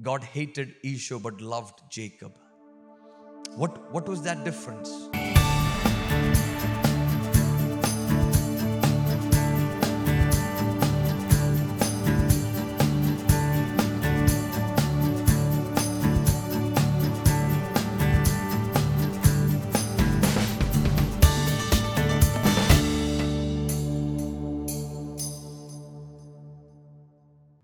[0.00, 2.32] God hated Esau but loved Jacob.
[3.56, 5.08] What, what was that difference?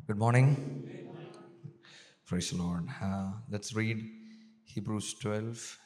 [0.07, 0.64] Good morning.
[2.27, 2.89] Praise the Lord.
[3.03, 4.03] Uh, let's read
[4.65, 5.79] Hebrews 12,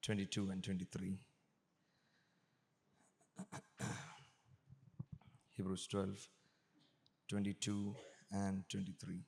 [0.00, 1.18] 22 and 23.
[5.56, 6.28] Hebrews 12,
[7.28, 7.96] 22
[8.30, 9.24] and 23.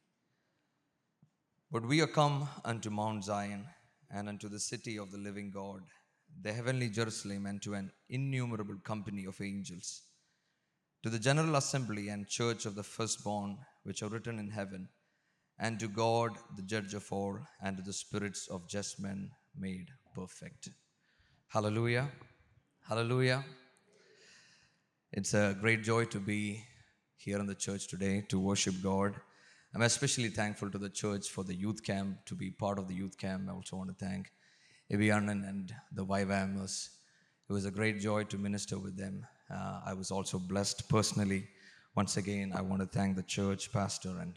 [1.72, 3.66] But we are come unto Mount Zion
[4.08, 5.80] and unto the city of the living God,
[6.40, 10.02] the heavenly Jerusalem, and to an innumerable company of angels
[11.02, 14.88] to the general assembly and church of the firstborn which are written in heaven,
[15.58, 19.88] and to God, the judge of all, and to the spirits of just men made
[20.14, 20.68] perfect.
[21.48, 22.10] Hallelujah.
[22.88, 23.44] Hallelujah.
[25.12, 26.64] It's a great joy to be
[27.16, 29.14] here in the church today to worship God.
[29.74, 32.94] I'm especially thankful to the church for the youth camp, to be part of the
[32.94, 33.48] youth camp.
[33.48, 34.32] I also want to thank
[34.92, 36.88] Evianan and the Vivamers.
[37.48, 39.26] It was a great joy to minister with them.
[39.50, 41.48] Uh, I was also blessed personally.
[41.94, 44.34] Once again, I want to thank the church pastor and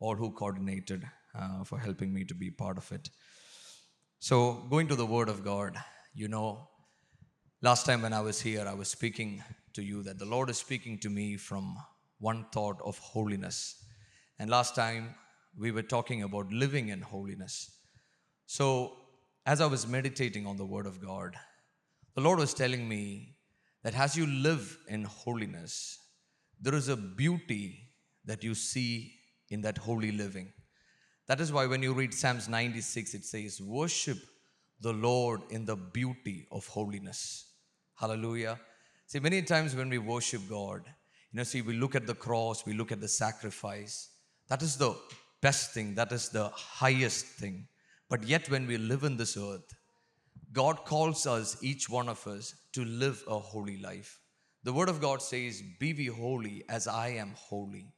[0.00, 1.04] all who coordinated
[1.38, 3.10] uh, for helping me to be part of it.
[4.20, 5.76] So, going to the Word of God,
[6.14, 6.68] you know,
[7.60, 9.42] last time when I was here, I was speaking
[9.74, 11.76] to you that the Lord is speaking to me from
[12.18, 13.84] one thought of holiness.
[14.38, 15.14] And last time
[15.58, 17.70] we were talking about living in holiness.
[18.46, 18.96] So,
[19.46, 21.36] as I was meditating on the Word of God,
[22.14, 23.33] the Lord was telling me
[23.84, 26.00] that as you live in holiness,
[26.60, 27.88] there is a beauty
[28.24, 29.12] that you see
[29.50, 30.52] in that holy living.
[31.28, 34.18] That is why when you read Psalms 96, it says, Worship
[34.80, 37.46] the Lord in the beauty of holiness.
[37.94, 38.58] Hallelujah.
[39.06, 40.82] See, many times when we worship God,
[41.32, 44.10] you know, see, we look at the cross, we look at the sacrifice.
[44.48, 44.94] That is the
[45.40, 47.68] best thing, that is the highest thing.
[48.08, 49.74] But yet, when we live in this earth,
[50.54, 54.20] God calls us, each one of us, to live a holy life.
[54.62, 57.92] The Word of God says, Be we holy as I am holy.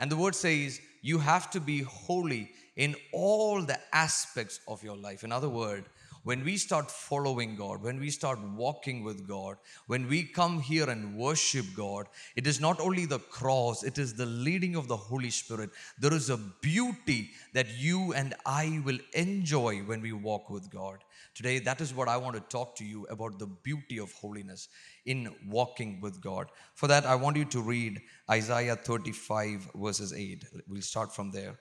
[0.00, 4.96] And the Word says, You have to be holy in all the aspects of your
[4.96, 5.22] life.
[5.22, 5.86] In other words,
[6.28, 9.56] when we start following God, when we start walking with God,
[9.86, 12.06] when we come here and worship God,
[12.36, 15.70] it is not only the cross, it is the leading of the Holy Spirit.
[15.98, 20.98] There is a beauty that you and I will enjoy when we walk with God.
[21.34, 24.68] Today, that is what I want to talk to you about the beauty of holiness
[25.06, 26.48] in walking with God.
[26.74, 30.44] For that, I want you to read Isaiah 35, verses 8.
[30.68, 31.58] We'll start from there.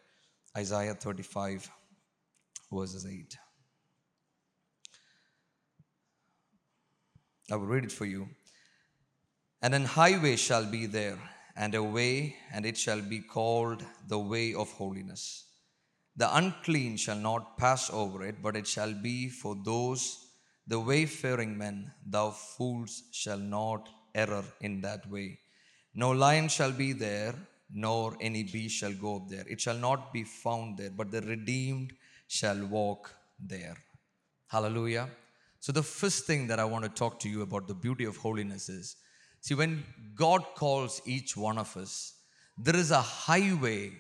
[0.57, 1.71] Isaiah 35,
[2.69, 3.37] verses 8.
[7.51, 8.27] I will read it for you.
[9.61, 11.17] And an highway shall be there,
[11.55, 15.45] and a way, and it shall be called the way of holiness.
[16.15, 20.25] The unclean shall not pass over it, but it shall be for those,
[20.67, 25.39] the wayfaring men, thou fools shall not err in that way.
[25.93, 27.33] No lion shall be there,
[27.73, 29.45] nor any beast shall go up there.
[29.47, 31.93] It shall not be found there, but the redeemed
[32.27, 33.77] shall walk there.
[34.47, 35.09] Hallelujah.
[35.67, 38.15] So, the first thing that I want to talk to you about the beauty of
[38.15, 38.95] holiness is
[39.41, 39.83] see, when
[40.15, 42.13] God calls each one of us,
[42.57, 43.91] there is a highway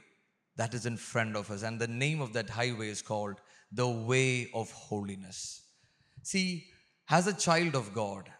[0.55, 3.85] that is in front of us, and the name of that highway is called the
[3.85, 5.63] way of holiness.
[6.23, 6.67] See,
[7.09, 8.31] as a child of God,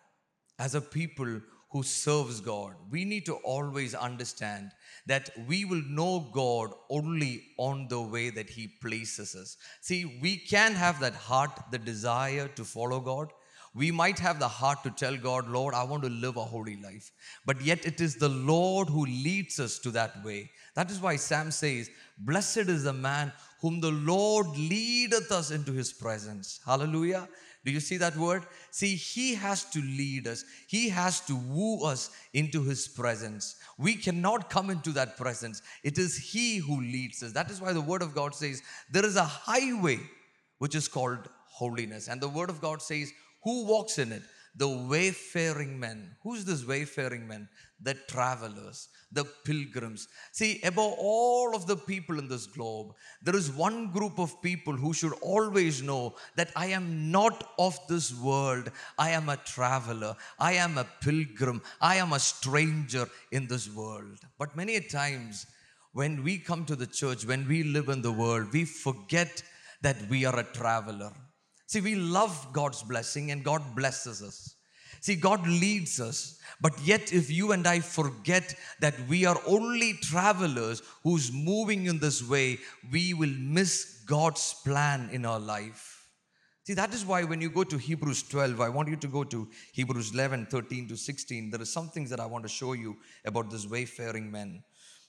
[0.57, 4.72] as a people who serves God, we need to always understand
[5.05, 9.57] that we will know God only on the way that He places us.
[9.81, 13.31] See, we can have that heart, the desire to follow God.
[13.75, 16.78] We might have the heart to tell God, Lord, I want to live a holy
[16.78, 17.11] life.
[17.45, 20.49] But yet it is the Lord who leads us to that way.
[20.73, 23.31] That is why Psalm says, Blessed is the man
[23.61, 26.59] whom the Lord leadeth us into his presence.
[26.66, 27.28] Hallelujah.
[27.67, 28.46] Do you see that word?
[28.72, 33.58] See, He has to lead us, He has to woo us into His presence.
[33.78, 35.61] We cannot come into that presence.
[35.84, 37.34] It is He who leads us.
[37.34, 39.99] That is why the Word of God says there is a highway
[40.59, 42.08] which is called holiness.
[42.08, 43.11] And the Word of God says,
[43.43, 44.23] Who walks in it?
[44.58, 46.16] the wayfaring men.
[46.23, 47.47] Who's this wayfaring men?
[47.79, 50.08] The travelers, the pilgrims.
[50.32, 54.74] See, above all of the people in this globe, there is one group of people
[54.74, 58.72] who should always know that I am not of this world.
[58.97, 60.16] I am a traveler.
[60.40, 61.62] I am a pilgrim.
[61.79, 64.18] I am a stranger in this world.
[64.40, 65.46] But many a times,
[65.94, 69.44] when we come to the church, when we live in the world, we forget
[69.82, 71.12] that we are a traveler.
[71.68, 74.56] See, we love God's blessing and God blesses us.
[75.02, 76.36] See, God leads us.
[76.59, 81.99] But yet, if you and I forget that we are only travelers who's moving in
[81.99, 82.57] this way,
[82.91, 85.97] we will miss God's plan in our life.
[86.63, 89.23] See, that is why when you go to Hebrews 12, I want you to go
[89.23, 91.51] to Hebrews 11, 13 to 16.
[91.51, 94.63] There are some things that I want to show you about this wayfaring men.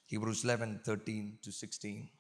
[0.07, 2.11] Hebrews 11, 13 to 16.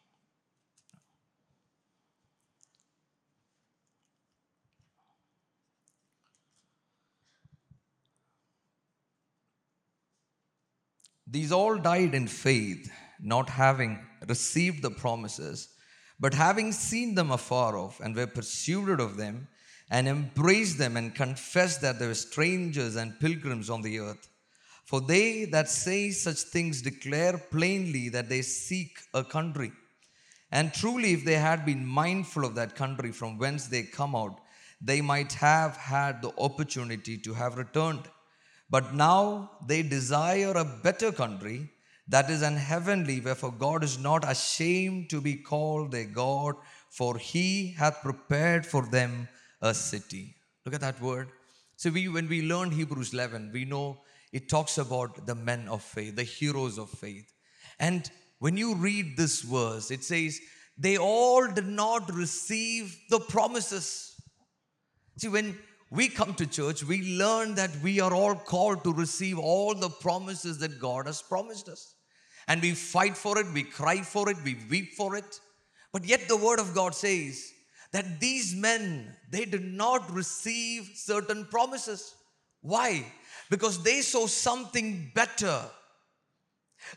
[11.31, 12.91] These all died in faith,
[13.21, 15.69] not having received the promises,
[16.19, 19.49] but having seen them afar off, and were persuaded of them,
[19.91, 24.29] and embraced them, and confessed that they were strangers and pilgrims on the earth.
[24.85, 29.73] For they that say such things declare plainly that they seek a country.
[30.51, 34.41] And truly, if they had been mindful of that country from whence they come out,
[34.81, 38.09] they might have had the opportunity to have returned.
[38.71, 41.71] But now they desire a better country
[42.09, 46.55] that is an heavenly, wherefore God is not ashamed to be called their God,
[46.91, 49.29] for he hath prepared for them
[49.61, 50.35] a city.
[50.65, 51.29] Look at that word.
[51.77, 54.01] So we when we learn Hebrews 11, we know
[54.33, 57.33] it talks about the men of faith, the heroes of faith.
[57.79, 60.41] And when you read this verse, it says,
[60.77, 64.15] they all did not receive the promises.
[65.17, 65.59] See, when
[65.91, 69.89] we come to church, we learn that we are all called to receive all the
[69.89, 71.95] promises that God has promised us.
[72.47, 75.41] And we fight for it, we cry for it, we weep for it.
[75.93, 77.53] But yet the word of God says
[77.93, 82.15] that these men, they did not receive certain promises.
[82.61, 83.07] Why?
[83.49, 85.63] Because they saw something better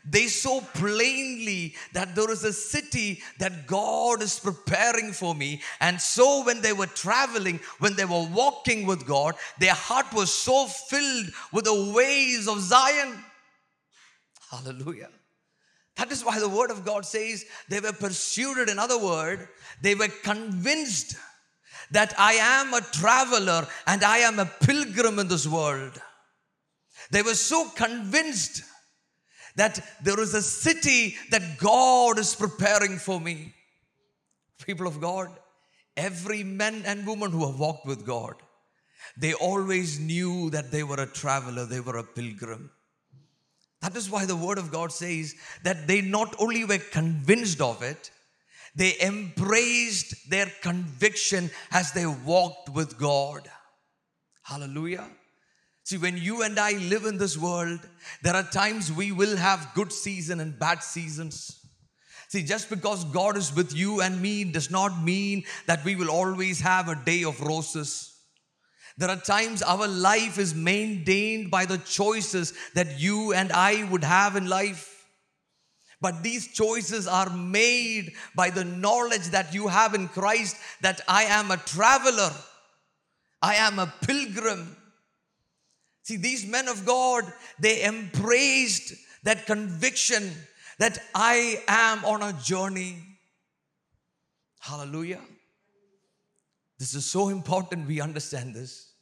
[0.04, 5.60] they saw plainly that there is a city that God is preparing for me.
[5.80, 10.32] And so, when they were traveling, when they were walking with God, their heart was
[10.32, 13.22] so filled with the ways of Zion.
[14.50, 15.10] Hallelujah.
[15.96, 18.68] That is why the word of God says they were pursued.
[18.68, 19.42] In other words,
[19.82, 21.16] they were convinced
[21.90, 26.00] that I am a traveler and I am a pilgrim in this world.
[27.10, 28.62] They were so convinced
[29.56, 33.54] that there is a city that God is preparing for me.
[34.64, 35.28] People of God,
[35.96, 38.34] every man and woman who have walked with God,
[39.16, 42.70] they always knew that they were a traveler, they were a pilgrim.
[43.80, 45.34] That is why the word of God says
[45.64, 48.10] that they not only were convinced of it,
[48.74, 53.50] they embraced their conviction as they walked with God.
[54.42, 55.10] Hallelujah.
[55.84, 57.80] See, when you and I live in this world,
[58.22, 61.58] there are times we will have good season and bad seasons.
[62.28, 66.10] See, just because God is with you and me does not mean that we will
[66.10, 68.16] always have a day of roses.
[68.96, 74.04] There are times our life is maintained by the choices that you and I would
[74.04, 74.88] have in life.
[76.00, 81.24] But these choices are made by the knowledge that you have in Christ that I
[81.24, 82.32] am a traveler,
[83.40, 84.76] I am a pilgrim,
[86.02, 87.24] See, these men of God,
[87.58, 90.32] they embraced that conviction
[90.78, 92.96] that I am on a journey.
[94.60, 95.20] Hallelujah.
[96.78, 98.92] This is so important we understand this.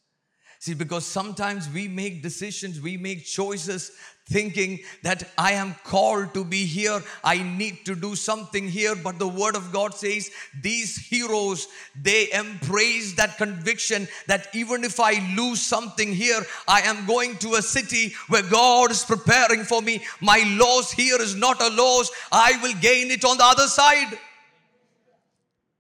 [0.59, 3.92] See, because sometimes we make decisions, we make choices
[4.30, 8.94] thinking that I am called to be here, I need to do something here.
[8.94, 10.30] But the Word of God says
[10.62, 11.66] these heroes,
[12.00, 17.54] they embrace that conviction that even if I lose something here, I am going to
[17.54, 20.02] a city where God is preparing for me.
[20.20, 24.18] My loss here is not a loss, I will gain it on the other side.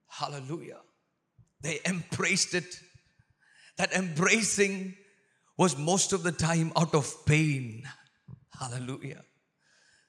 [0.08, 0.80] Hallelujah.
[1.62, 2.80] They embraced it
[3.76, 4.94] that embracing
[5.56, 7.82] was most of the time out of pain.
[8.60, 9.24] Hallelujah.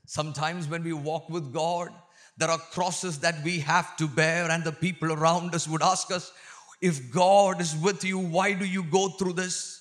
[0.05, 1.89] Sometimes when we walk with God,
[2.37, 6.11] there are crosses that we have to bear, and the people around us would ask
[6.11, 6.33] us,
[6.81, 9.77] If God is with you, why do you go through this?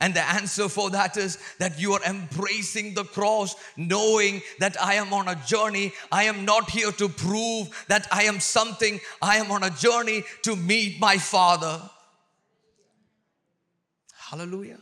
[0.00, 4.94] And the answer for that is that you are embracing the cross, knowing that I
[4.94, 5.92] am on a journey.
[6.10, 9.00] I am not here to prove that I am something.
[9.22, 11.80] I am on a journey to meet my Father.
[14.16, 14.80] Hallelujah.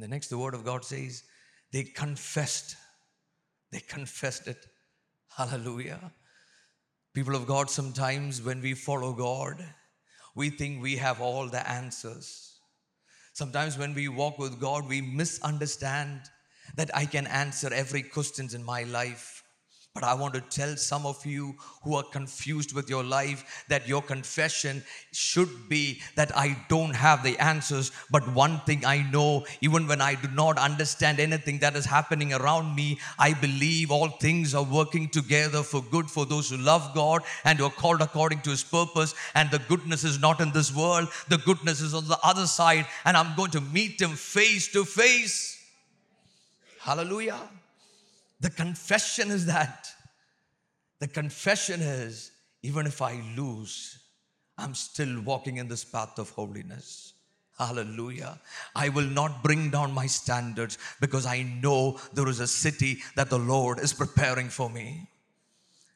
[0.00, 1.24] And the next, the word of God says,
[1.74, 2.74] they confessed.
[3.70, 4.64] They confessed it.
[5.36, 6.10] Hallelujah.
[7.12, 9.62] People of God, sometimes when we follow God,
[10.34, 12.60] we think we have all the answers.
[13.34, 16.22] Sometimes when we walk with God, we misunderstand
[16.76, 19.39] that I can answer every questions in my life.
[19.92, 23.88] But I want to tell some of you who are confused with your life that
[23.88, 27.90] your confession should be that I don't have the answers.
[28.08, 32.32] But one thing I know, even when I do not understand anything that is happening
[32.32, 36.94] around me, I believe all things are working together for good for those who love
[36.94, 39.16] God and who are called according to His purpose.
[39.34, 42.86] And the goodness is not in this world, the goodness is on the other side.
[43.04, 45.60] And I'm going to meet Him face to face.
[46.78, 47.40] Hallelujah.
[48.40, 49.88] The confession is that.
[50.98, 52.32] The confession is
[52.62, 53.98] even if I lose,
[54.58, 57.14] I'm still walking in this path of holiness.
[57.58, 58.40] Hallelujah.
[58.74, 63.28] I will not bring down my standards because I know there is a city that
[63.28, 65.08] the Lord is preparing for me.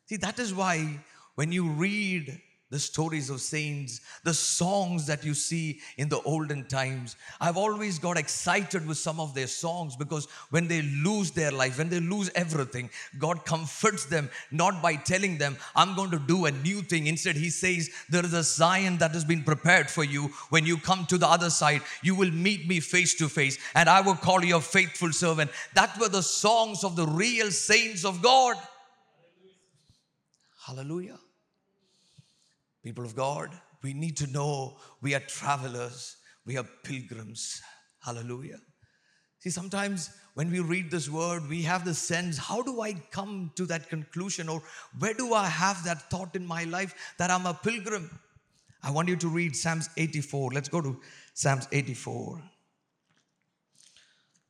[0.06, 1.00] See, that is why
[1.36, 2.40] when you read
[2.74, 7.14] the stories of saints, the songs that you see in the olden times.
[7.40, 11.78] I've always got excited with some of their songs because when they lose their life,
[11.78, 16.46] when they lose everything, God comforts them not by telling them, I'm going to do
[16.46, 17.06] a new thing.
[17.06, 20.32] Instead, He says, There is a Zion that has been prepared for you.
[20.50, 23.88] When you come to the other side, you will meet me face to face, and
[23.88, 25.52] I will call you a faithful servant.
[25.74, 28.56] That were the songs of the real saints of God.
[30.66, 31.20] Hallelujah.
[32.84, 33.48] People of God,
[33.82, 37.62] we need to know we are travelers, we are pilgrims.
[38.00, 38.58] Hallelujah.
[39.38, 43.52] See, sometimes when we read this word, we have the sense how do I come
[43.56, 44.62] to that conclusion, or
[44.98, 48.10] where do I have that thought in my life that I'm a pilgrim?
[48.82, 50.52] I want you to read Psalms 84.
[50.52, 51.00] Let's go to
[51.32, 52.42] Psalms 84.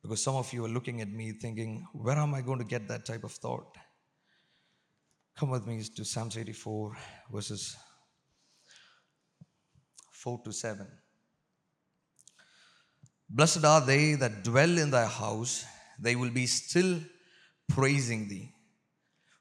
[0.01, 2.89] Because some of you are looking at me thinking, where am I going to get
[2.89, 3.77] that type of thought?
[5.37, 6.97] Come with me to Psalms 84,
[7.31, 7.77] verses
[10.25, 10.87] 4 to 7.
[13.29, 15.63] Blessed are they that dwell in thy house,
[15.99, 16.99] they will be still
[17.69, 18.51] praising thee.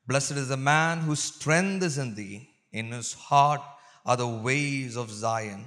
[0.07, 3.63] Blessed is the man whose strength is in thee, in whose heart
[4.05, 5.65] are the ways of Zion,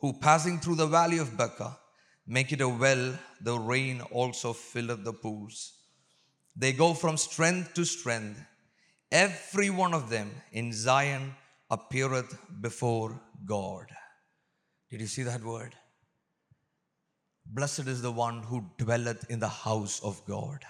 [0.00, 1.78] who passing through the valley of Baca,
[2.26, 5.72] make it a well, the rain also filleth the pools.
[6.54, 8.38] They go from strength to strength,
[9.10, 11.34] every one of them in Zion
[11.70, 13.86] appeareth before God.
[14.90, 15.74] Did you see that word?
[17.46, 20.64] Blessed is the one who dwelleth in the house of God.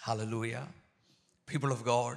[0.00, 0.68] Hallelujah.
[1.46, 2.16] People of God,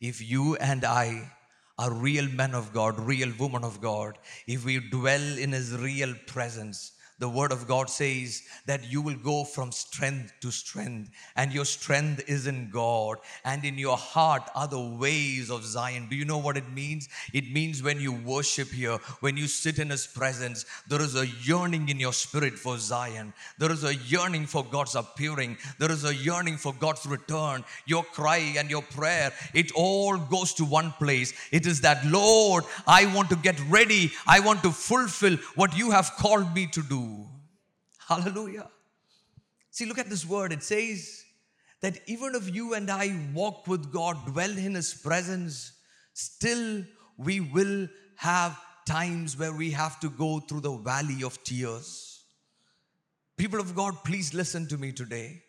[0.00, 1.30] if you and I
[1.78, 6.14] are real men of God, real women of God, if we dwell in His real
[6.26, 11.52] presence, the word of God says that you will go from strength to strength, and
[11.52, 16.06] your strength is in God, and in your heart are the ways of Zion.
[16.08, 17.08] Do you know what it means?
[17.32, 21.26] It means when you worship here, when you sit in His presence, there is a
[21.26, 23.32] yearning in your spirit for Zion.
[23.58, 25.56] There is a yearning for God's appearing.
[25.78, 27.64] There is a yearning for God's return.
[27.86, 31.32] Your cry and your prayer, it all goes to one place.
[31.50, 34.12] It is that, Lord, I want to get ready.
[34.26, 37.07] I want to fulfill what you have called me to do.
[38.08, 38.68] Hallelujah.
[39.70, 40.52] See, look at this word.
[40.52, 41.24] It says
[41.82, 45.72] that even if you and I walk with God, dwell in His presence,
[46.14, 46.84] still
[47.18, 47.86] we will
[48.16, 52.24] have times where we have to go through the valley of tears.
[53.36, 55.42] People of God, please listen to me today.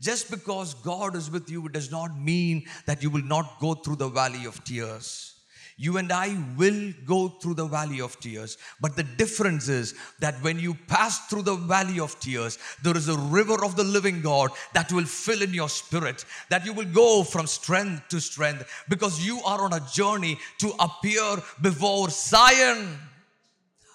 [0.00, 3.74] Just because God is with you it does not mean that you will not go
[3.74, 5.35] through the valley of tears
[5.78, 8.56] you and I will go through the valley of tears.
[8.80, 13.08] But the difference is that when you pass through the valley of tears, there is
[13.08, 16.86] a river of the living God that will fill in your spirit, that you will
[16.86, 22.98] go from strength to strength because you are on a journey to appear before Zion.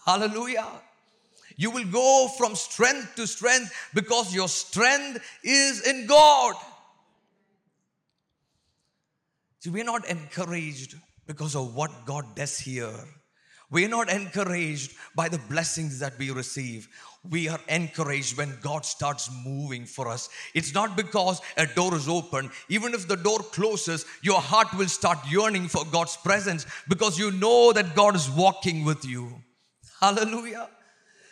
[0.05, 0.67] Hallelujah.
[1.57, 6.55] You will go from strength to strength because your strength is in God.
[9.59, 10.95] See, we're not encouraged
[11.31, 12.93] because of what God does here.
[13.69, 16.89] We're not encouraged by the blessings that we receive.
[17.29, 20.27] We are encouraged when God starts moving for us.
[20.53, 22.51] It's not because a door is open.
[22.67, 27.31] Even if the door closes, your heart will start yearning for God's presence because you
[27.31, 29.41] know that God is walking with you.
[30.01, 30.67] Hallelujah.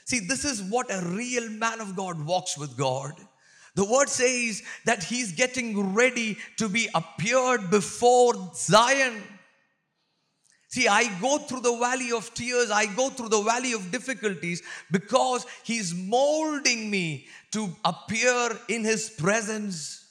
[0.06, 3.12] See, this is what a real man of God walks with God.
[3.76, 9.22] The word says that he's getting ready to be appeared before Zion.
[10.70, 14.62] See, I go through the valley of tears, I go through the valley of difficulties
[14.92, 20.06] because He's molding me to appear in His presence.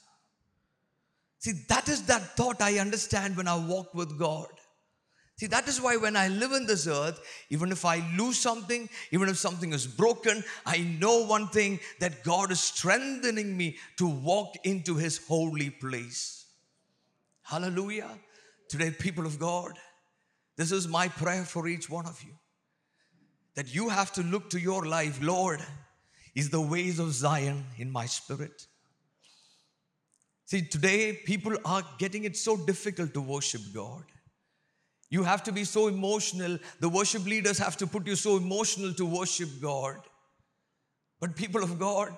[1.39, 4.49] See, that is that thought I understand when I walk with God.
[5.37, 8.89] See, that is why when I live in this earth, even if I lose something,
[9.13, 14.09] even if something is broken, I know one thing that God is strengthening me to
[14.09, 16.47] walk into His holy place.
[17.45, 18.11] Hallelujah.
[18.69, 19.79] Today, people of God,
[20.59, 22.33] this is my prayer for each one of you
[23.55, 25.61] that you have to look to your life, Lord,
[26.35, 28.67] is the ways of Zion in my spirit.
[30.45, 34.05] See, today people are getting it so difficult to worship God.
[35.11, 36.59] You have to be so emotional.
[36.81, 39.97] The worship leaders have to put you so emotional to worship God.
[41.21, 42.17] But, people of God,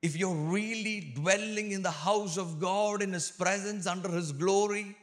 [0.00, 4.96] if you're really dwelling in the house of God, in His presence, under His glory,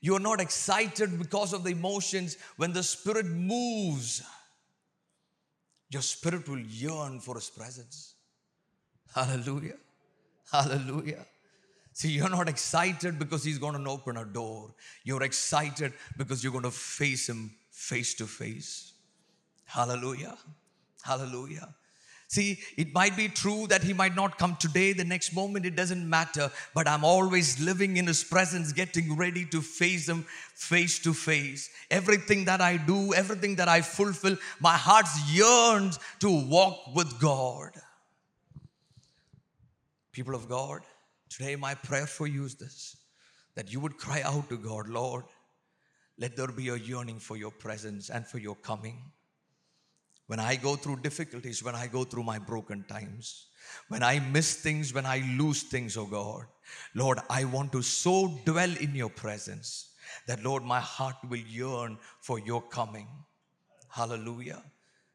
[0.00, 2.36] you're not excited because of the emotions.
[2.56, 4.22] When the Spirit moves,
[5.90, 8.14] your spirit will yearn for His presence.
[9.14, 9.76] Hallelujah.
[10.50, 11.26] Hallelujah.
[11.92, 14.74] See, you're not excited because He's going to open a door.
[15.04, 18.92] You're excited because you're going to face Him face to face.
[19.64, 20.36] Hallelujah.
[21.02, 21.74] Hallelujah.
[22.30, 25.74] See, it might be true that he might not come today, the next moment, it
[25.74, 31.00] doesn't matter, but I'm always living in his presence, getting ready to face him face
[31.00, 31.70] to face.
[31.90, 37.72] Everything that I do, everything that I fulfill, my heart yearns to walk with God.
[40.12, 40.82] People of God,
[41.28, 42.96] today my prayer for you is this
[43.56, 45.24] that you would cry out to God, Lord,
[46.16, 49.10] let there be a yearning for your presence and for your coming
[50.30, 53.48] when I go through difficulties, when I go through my broken times,
[53.88, 56.44] when I miss things, when I lose things, oh God,
[56.94, 59.90] Lord, I want to so dwell in your presence
[60.28, 63.08] that, Lord, my heart will yearn for your coming.
[63.88, 64.62] Hallelujah.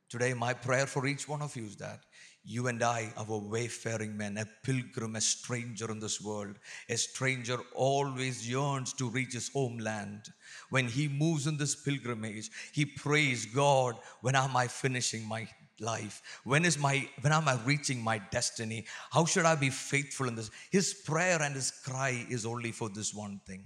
[0.09, 2.01] Today, my prayer for each one of you is that
[2.45, 6.59] you and I are wayfaring man, a pilgrim, a stranger in this world.
[6.89, 10.27] A stranger always yearns to reach his homeland.
[10.69, 15.47] When he moves in this pilgrimage, he prays, God, when am I finishing my
[15.79, 16.21] life?
[16.43, 18.85] When is my when am I reaching my destiny?
[19.11, 20.51] How should I be faithful in this?
[20.71, 23.65] His prayer and his cry is only for this one thing.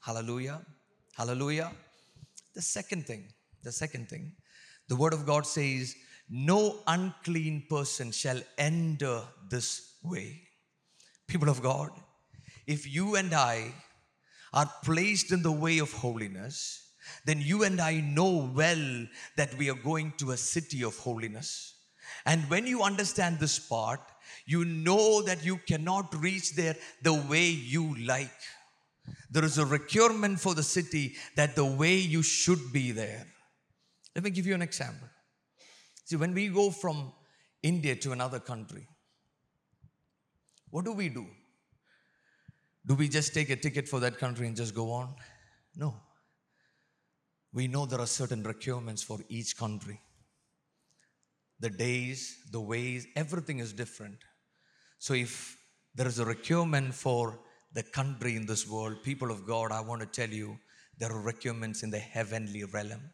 [0.00, 0.62] Hallelujah.
[1.16, 1.72] Hallelujah.
[2.54, 3.24] The second thing,
[3.62, 4.32] the second thing,
[4.88, 5.94] the word of God says,
[6.30, 10.40] no unclean person shall enter this way.
[11.26, 11.90] People of God,
[12.66, 13.74] if you and I
[14.52, 16.92] are placed in the way of holiness,
[17.24, 21.74] then you and I know well that we are going to a city of holiness.
[22.26, 24.00] And when you understand this part,
[24.46, 28.30] you know that you cannot reach there the way you like.
[29.30, 33.26] There is a requirement for the city that the way you should be there.
[34.14, 35.08] Let me give you an example.
[36.10, 37.12] See, when we go from
[37.62, 38.84] India to another country,
[40.68, 41.24] what do we do?
[42.84, 45.14] Do we just take a ticket for that country and just go on?
[45.76, 45.94] No.
[47.52, 50.00] We know there are certain requirements for each country.
[51.60, 54.18] The days, the ways, everything is different.
[54.98, 55.56] So if
[55.94, 57.38] there is a requirement for
[57.72, 60.58] the country in this world, people of God, I want to tell you,
[60.98, 63.12] there are requirements in the heavenly realm.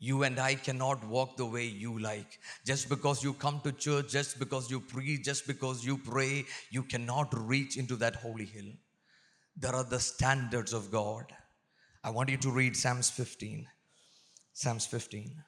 [0.00, 2.38] You and I cannot walk the way you like.
[2.64, 6.84] Just because you come to church, just because you preach, just because you pray, you
[6.84, 8.72] cannot reach into that holy hill.
[9.56, 11.24] There are the standards of God.
[12.04, 13.66] I want you to read Psalms 15.
[14.52, 15.42] Psalms 15.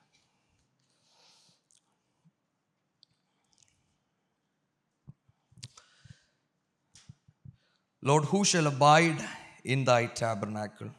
[8.02, 9.22] Lord, who shall abide
[9.64, 10.90] in thy tabernacle?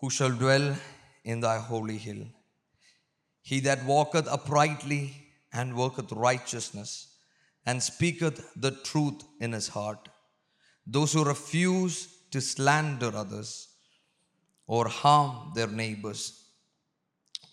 [0.00, 0.74] Who shall dwell
[1.28, 2.24] in thy holy hill.
[3.42, 5.14] He that walketh uprightly
[5.52, 7.16] and worketh righteousness
[7.66, 10.08] and speaketh the truth in his heart.
[10.86, 13.68] Those who refuse to slander others
[14.66, 16.44] or harm their neighbors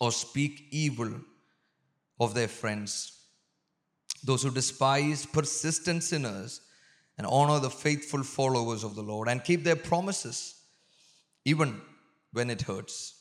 [0.00, 1.12] or speak evil
[2.18, 3.12] of their friends.
[4.24, 6.62] Those who despise persistent sinners
[7.18, 10.62] and honor the faithful followers of the Lord and keep their promises
[11.44, 11.82] even
[12.32, 13.15] when it hurts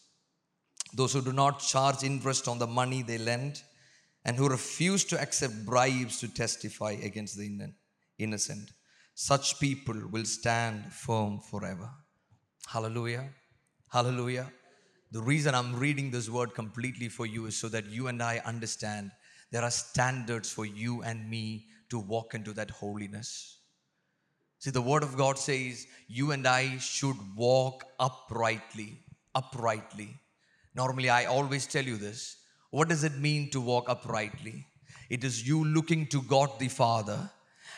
[0.96, 3.62] those who do not charge interest on the money they lend,
[4.24, 7.70] and who refuse to accept bribes to testify against the
[8.18, 8.72] innocent.
[9.14, 11.90] Such people will stand firm forever.
[12.68, 13.30] Hallelujah.
[13.90, 14.52] Hallelujah.
[15.12, 18.42] The reason I'm reading this word completely for you is so that you and I
[18.46, 19.12] understand
[19.52, 23.60] there are standards for you and me to walk into that holiness.
[24.60, 29.00] See, the word of God says you and I should walk uprightly.
[29.36, 30.20] Uprightly.
[30.76, 32.38] Normally, I always tell you this.
[32.70, 34.68] What does it mean to walk uprightly?
[35.10, 37.30] It is you looking to God the Father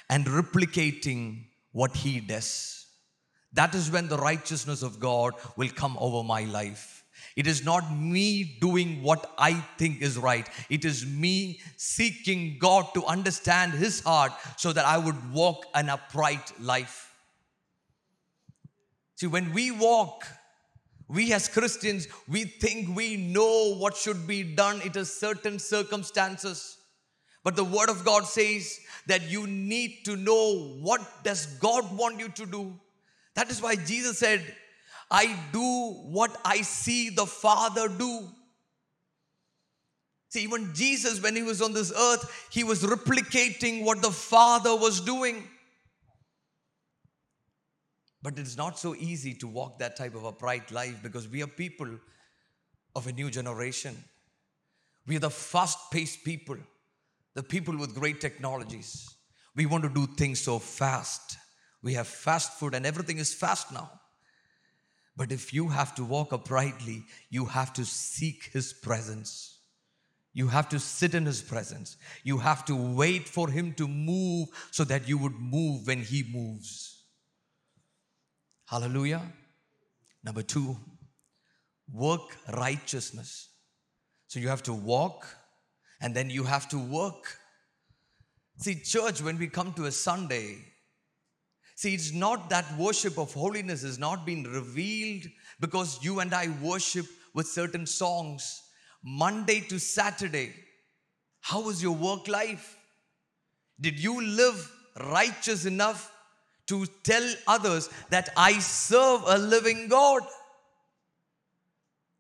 [0.10, 2.88] and replicating what He does.
[3.53, 7.03] That is when the righteousness of God will come over my life.
[7.36, 10.49] It is not me doing what I think is right.
[10.69, 15.89] It is me seeking God to understand His heart so that I would walk an
[15.89, 17.13] upright life.
[19.15, 20.25] See, when we walk,
[21.08, 24.82] we as Christians, we think we know what should be done.
[24.84, 26.78] It is certain circumstances.
[27.43, 32.20] But the word of God says that you need to know what does God want
[32.20, 32.78] you to do.
[33.36, 34.41] That is why Jesus said,
[35.10, 38.28] I do what I see the Father do.
[40.30, 44.76] See, even Jesus, when he was on this earth, he was replicating what the Father
[44.76, 45.48] was doing.
[48.27, 51.47] But it's not so easy to walk that type of upright life because we are
[51.47, 51.87] people
[52.93, 53.95] of a new generation.
[55.07, 56.57] We are the fast paced people,
[57.35, 59.15] the people with great technologies.
[59.55, 61.37] We want to do things so fast.
[61.81, 63.89] We have fast food and everything is fast now.
[65.15, 69.57] But if you have to walk uprightly, you have to seek His presence.
[70.33, 71.95] You have to sit in His presence.
[72.25, 76.29] You have to wait for Him to move so that you would move when He
[76.29, 76.96] moves.
[78.67, 79.21] Hallelujah.
[80.23, 80.77] Number two,
[81.91, 83.49] work righteousness.
[84.27, 85.25] So you have to walk
[86.01, 87.38] and then you have to work.
[88.58, 90.58] See, church, when we come to a Sunday,
[91.77, 95.27] See, it's not that worship of holiness is not being revealed
[95.60, 98.63] because you and I worship with certain songs
[99.03, 100.56] Monday to Saturday.
[101.39, 102.75] How was your work life?
[103.80, 106.12] Did you live righteous enough
[106.67, 110.23] to tell others that I serve a living God?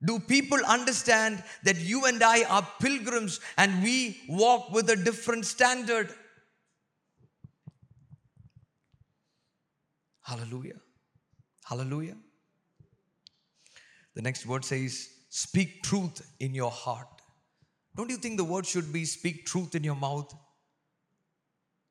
[0.03, 5.45] Do people understand that you and I are pilgrims and we walk with a different
[5.45, 6.13] standard?
[10.21, 10.79] Hallelujah.
[11.65, 12.15] Hallelujah.
[14.13, 17.07] The next word says, Speak truth in your heart.
[17.95, 20.33] Don't you think the word should be speak truth in your mouth?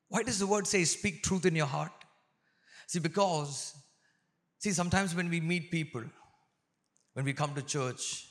[0.09, 1.91] Why does the word say speak truth in your heart?
[2.87, 3.75] See, because,
[4.57, 6.03] see, sometimes when we meet people,
[7.13, 8.27] when we come to church,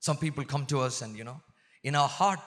[0.00, 1.40] some people come to us and, you know,
[1.82, 2.40] in our heart,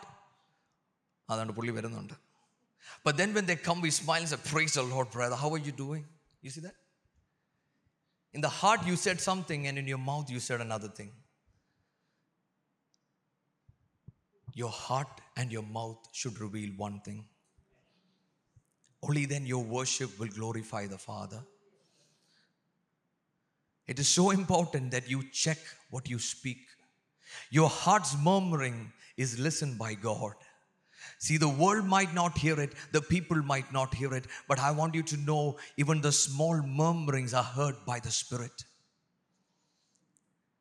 [3.04, 5.36] but then when they come, we smile and say, Praise the Lord, brother.
[5.36, 6.06] How are you doing?
[6.42, 6.76] You see that?
[8.34, 11.12] In the heart, you said something, and in your mouth, you said another thing.
[14.54, 17.26] Your heart and your mouth should reveal one thing.
[19.02, 21.44] Only then your worship will glorify the Father.
[23.88, 25.58] It is so important that you check
[25.90, 26.60] what you speak.
[27.50, 30.34] Your heart's murmuring is listened by God.
[31.20, 34.72] See, the world might not hear it, the people might not hear it, but I
[34.72, 38.64] want you to know even the small murmurings are heard by the Spirit.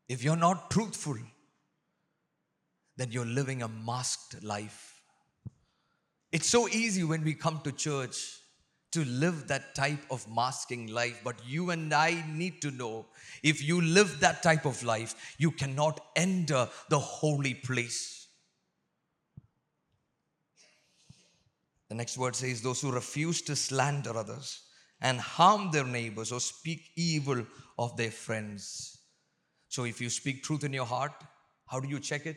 [0.08, 1.16] If you're not truthful,
[2.96, 5.00] then you're living a masked life.
[6.32, 8.41] It's so easy when we come to church
[8.92, 13.06] to live that type of masking life, but you and I need to know
[13.42, 18.28] if you live that type of life, you cannot enter the holy place.
[21.88, 24.62] The next word says, Those who refuse to slander others
[25.00, 27.44] and harm their neighbors or speak evil
[27.78, 28.98] of their friends.
[29.68, 31.12] So, if you speak truth in your heart,
[31.66, 32.36] how do you check it?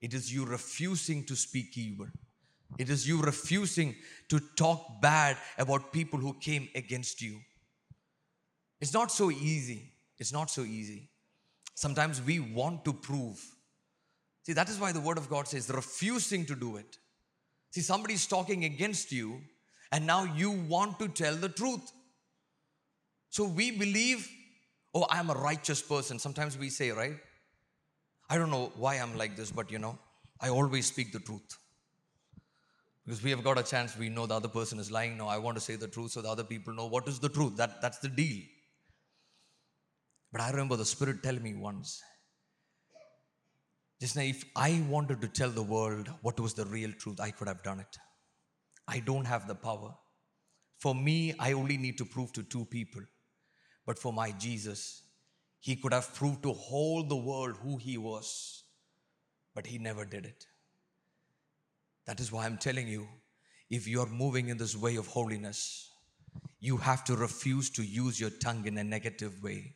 [0.00, 2.08] It is you refusing to speak evil.
[2.78, 3.94] It is you refusing
[4.28, 7.38] to talk bad about people who came against you.
[8.80, 9.92] It's not so easy.
[10.18, 11.08] It's not so easy.
[11.74, 13.42] Sometimes we want to prove.
[14.42, 16.98] See, that is why the Word of God says refusing to do it.
[17.70, 19.40] See, somebody's talking against you,
[19.92, 21.92] and now you want to tell the truth.
[23.30, 24.28] So we believe,
[24.94, 26.18] oh, I'm a righteous person.
[26.18, 27.16] Sometimes we say, right?
[28.30, 29.98] I don't know why I'm like this, but you know,
[30.40, 31.58] I always speak the truth.
[33.06, 35.16] Because we have got a chance, we know the other person is lying.
[35.16, 37.28] No, I want to say the truth so the other people know what is the
[37.28, 37.56] truth.
[37.56, 38.42] That, that's the deal.
[40.32, 42.02] But I remember the Spirit tell me once,
[44.00, 47.30] just now, if I wanted to tell the world what was the real truth, I
[47.30, 47.96] could have done it.
[48.86, 49.94] I don't have the power.
[50.78, 53.02] For me, I only need to prove to two people.
[53.86, 55.02] But for my Jesus,
[55.60, 58.64] he could have proved to whole the world who he was.
[59.54, 60.44] But he never did it.
[62.06, 63.06] That is why I'm telling you
[63.68, 65.90] if you're moving in this way of holiness,
[66.60, 69.74] you have to refuse to use your tongue in a negative way.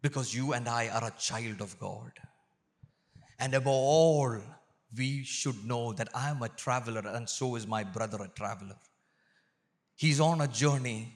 [0.00, 2.12] Because you and I are a child of God.
[3.40, 4.40] And above all,
[4.96, 8.76] we should know that I am a traveler and so is my brother a traveler.
[9.96, 11.12] He's on a journey.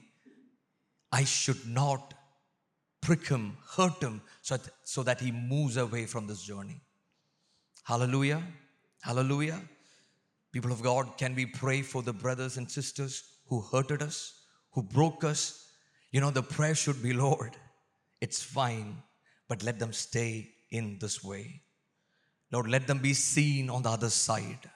[1.11, 2.13] I should not
[3.01, 6.81] prick him, hurt him, so that, so that he moves away from this journey.
[7.83, 8.43] Hallelujah.
[9.03, 9.61] Hallelujah.
[10.53, 14.81] People of God, can we pray for the brothers and sisters who hurted us, who
[14.81, 15.67] broke us?
[16.11, 17.57] You know, the prayer should be, Lord,
[18.21, 19.03] it's fine,
[19.49, 21.63] but let them stay in this way.
[22.49, 24.69] Lord, let them be seen on the other side.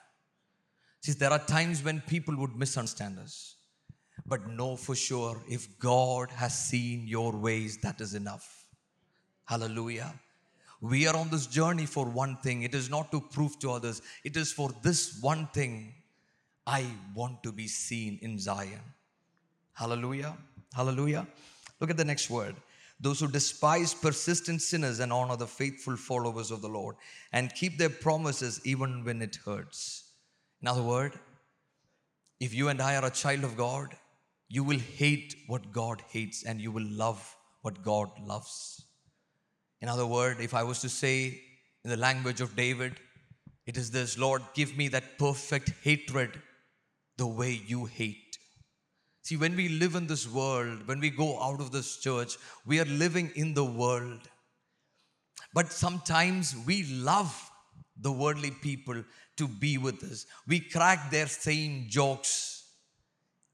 [1.00, 3.56] See, there are times when people would misunderstand us,
[4.26, 8.66] but know for sure if God has seen your ways, that is enough.
[9.46, 10.12] Hallelujah.
[10.80, 12.62] We are on this journey for one thing.
[12.62, 15.94] It is not to prove to others, it is for this one thing.
[16.66, 18.82] I want to be seen in Zion.
[19.72, 20.36] Hallelujah.
[20.74, 21.26] Hallelujah.
[21.80, 22.56] Look at the next word.
[23.00, 26.96] Those who despise persistent sinners and honor the faithful followers of the Lord
[27.32, 30.10] and keep their promises even when it hurts.
[30.60, 31.16] In other words,
[32.40, 33.96] if you and I are a child of God,
[34.48, 38.84] you will hate what God hates and you will love what God loves.
[39.80, 41.40] In other words, if I was to say
[41.84, 42.94] in the language of David,
[43.66, 46.40] it is this Lord, give me that perfect hatred
[47.16, 48.38] the way you hate.
[49.22, 52.80] See, when we live in this world, when we go out of this church, we
[52.80, 54.20] are living in the world.
[55.52, 57.50] But sometimes we love
[58.00, 59.04] the worldly people
[59.36, 60.26] to be with us.
[60.46, 62.64] We crack their same jokes.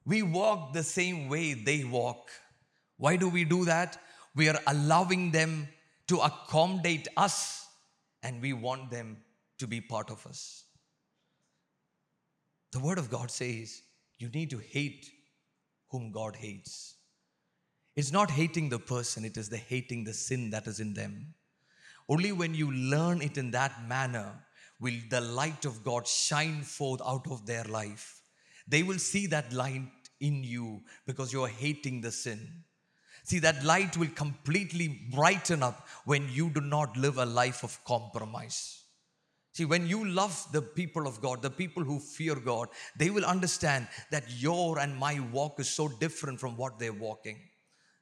[0.06, 2.28] We walk the same way they walk.
[2.96, 3.98] Why do we do that?
[4.36, 5.68] We are allowing them
[6.08, 7.66] to accommodate us
[8.22, 9.16] and we want them
[9.58, 10.64] to be part of us.
[12.72, 13.82] The Word of God says
[14.18, 15.10] you need to hate
[15.90, 16.96] whom God hates.
[17.96, 21.34] It's not hating the person, it is the hating the sin that is in them.
[22.08, 24.32] Only when you learn it in that manner
[24.80, 28.20] will the light of God shine forth out of their life.
[28.66, 29.82] They will see that light
[30.20, 32.64] in you because you are hating the sin.
[33.24, 37.82] See, that light will completely brighten up when you do not live a life of
[37.84, 38.82] compromise.
[39.52, 43.24] See, when you love the people of God, the people who fear God, they will
[43.24, 47.38] understand that your and my walk is so different from what they're walking.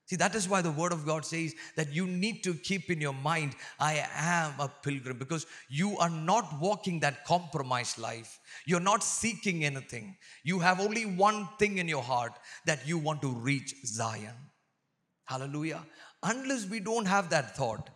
[0.07, 3.01] See, that is why the word of God says that you need to keep in
[3.01, 8.41] your mind, I am a pilgrim, because you are not walking that compromised life.
[8.67, 10.17] You're not seeking anything.
[10.43, 12.33] You have only one thing in your heart
[12.67, 14.35] that you want to reach Zion.
[15.33, 15.83] Hallelujah.
[16.23, 17.89] Unless we don't have that thought,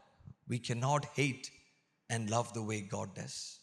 [0.49, 1.51] we cannot hate
[2.09, 3.59] and love the way God does.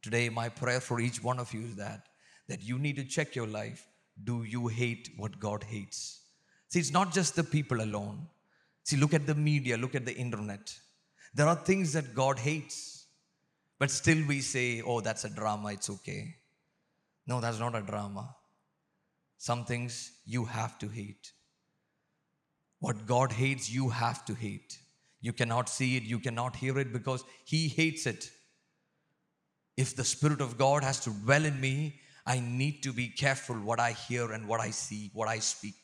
[0.00, 2.06] Today, my prayer for each one of you is that,
[2.46, 3.84] that you need to check your life.
[4.22, 6.20] Do you hate what God hates?
[6.68, 8.28] See, it's not just the people alone.
[8.84, 10.72] See, look at the media, look at the internet.
[11.34, 13.06] There are things that God hates,
[13.80, 16.36] but still we say, oh, that's a drama, it's okay.
[17.26, 18.36] No, that's not a drama.
[19.36, 21.32] Some things you have to hate.
[22.80, 24.78] What God hates, you have to hate.
[25.20, 28.30] You cannot see it, you cannot hear it because He hates it.
[29.76, 33.56] If the Spirit of God has to dwell in me, I need to be careful
[33.56, 35.74] what I hear and what I see, what I speak.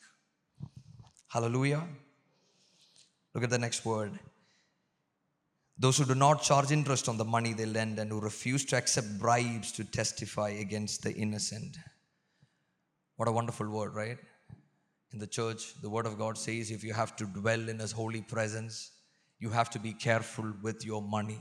[1.29, 1.83] Hallelujah.
[3.33, 4.19] Look at the next word.
[5.77, 8.77] Those who do not charge interest on the money they lend and who refuse to
[8.77, 11.77] accept bribes to testify against the innocent.
[13.15, 14.17] What a wonderful word, right?
[15.13, 17.91] In the church, the word of God says if you have to dwell in his
[17.91, 18.91] holy presence,
[19.39, 21.39] you have to be careful with your money.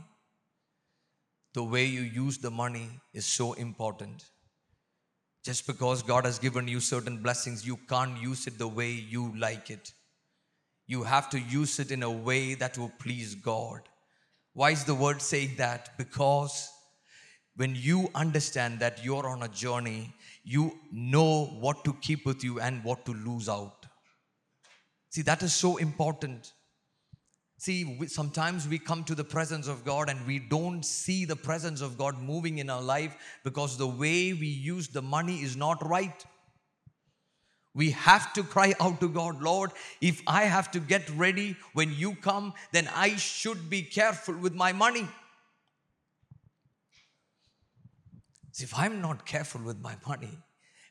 [1.55, 4.27] The way you use the money is so important.
[5.43, 9.35] Just because God has given you certain blessings, you can't use it the way you
[9.39, 9.93] like it.
[10.87, 13.81] You have to use it in a way that will please God.
[14.53, 15.97] Why is the word saying that?
[15.97, 16.69] Because
[17.57, 22.61] when you understand that you're on a journey, you know what to keep with you
[22.61, 23.87] and what to lose out.
[25.11, 26.53] See, that is so important.
[27.59, 31.81] See, sometimes we come to the presence of God and we don't see the presence
[31.81, 35.87] of God moving in our life because the way we use the money is not
[35.87, 36.25] right.
[37.75, 41.93] We have to cry out to God, Lord, if I have to get ready when
[41.93, 45.09] you come, then I should be careful with my money.
[48.53, 50.39] See, if I'm not careful with my money,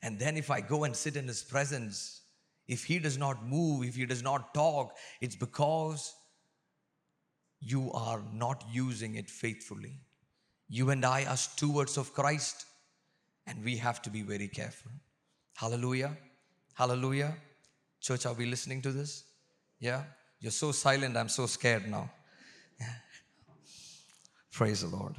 [0.01, 2.21] and then if I go and sit in His presence,
[2.67, 6.13] if He does not move, if He does not talk, it's because
[7.59, 9.99] you are not using it faithfully.
[10.67, 12.65] You and I are stewards of Christ,
[13.45, 14.91] and we have to be very careful.
[15.55, 16.17] Hallelujah.
[16.73, 17.35] Hallelujah.
[17.99, 19.23] Church, are we listening to this?
[19.79, 20.03] Yeah?
[20.39, 22.09] You're so silent, I'm so scared now.
[24.51, 25.15] Praise the Lord.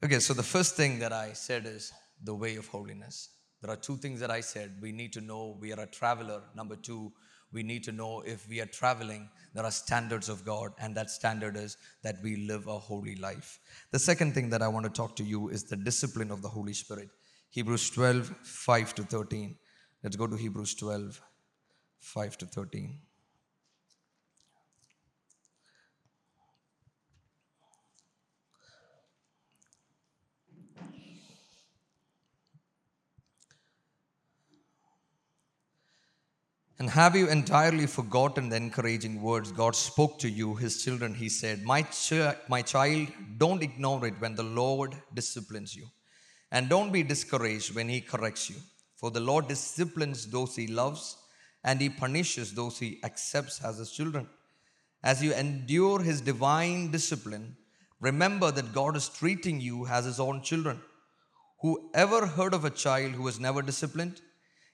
[0.00, 3.30] Okay, so the first thing that I said is the way of holiness.
[3.60, 4.76] There are two things that I said.
[4.80, 6.40] We need to know we are a traveler.
[6.54, 7.12] Number two,
[7.52, 11.10] we need to know if we are traveling, there are standards of God, and that
[11.10, 13.58] standard is that we live a holy life.
[13.90, 16.48] The second thing that I want to talk to you is the discipline of the
[16.48, 17.08] Holy Spirit.
[17.50, 19.56] Hebrews 12, 5 to 13.
[20.04, 21.20] Let's go to Hebrews 12,
[21.98, 23.00] 5 to 13.
[36.80, 41.12] And have you entirely forgotten the encouraging words God spoke to you, his children?
[41.12, 45.86] He said, my, ch- my child, don't ignore it when the Lord disciplines you.
[46.52, 48.56] And don't be discouraged when he corrects you.
[48.94, 51.16] For the Lord disciplines those he loves,
[51.64, 54.28] and he punishes those he accepts as his children.
[55.02, 57.56] As you endure his divine discipline,
[58.00, 60.80] remember that God is treating you as his own children.
[61.60, 64.20] Who ever heard of a child who was never disciplined?